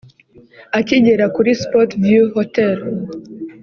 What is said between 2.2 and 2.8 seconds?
hotel